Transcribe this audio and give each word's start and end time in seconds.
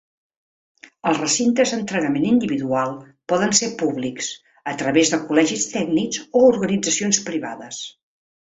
Els 1.09 1.19
recintes 1.23 1.73
d'entrenament 1.73 2.25
individual 2.29 2.95
poden 3.33 3.53
ser 3.59 3.69
públics, 3.83 4.31
a 4.73 4.73
través 4.83 5.15
de 5.15 5.23
col·legis 5.29 5.67
tècnics 5.77 6.23
o 6.41 6.45
organitzacions 6.49 7.25
privades. 7.31 7.85